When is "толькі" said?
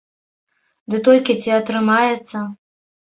1.07-1.37